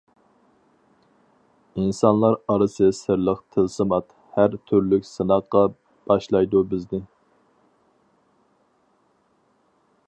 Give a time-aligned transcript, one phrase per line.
[1.81, 5.63] ئىنسانلار ئارىسى سىرلىق تىلسىمات، ھەر تۈرلۈك سىناققا
[6.13, 7.03] باشلايدۇ بىزنى.